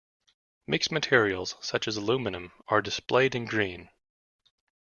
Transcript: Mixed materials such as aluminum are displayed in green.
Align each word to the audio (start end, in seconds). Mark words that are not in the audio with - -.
Mixed 0.65 0.91
materials 0.91 1.53
such 1.61 1.87
as 1.87 1.95
aluminum 1.95 2.53
are 2.67 2.81
displayed 2.81 3.35
in 3.35 3.45
green. 3.45 3.91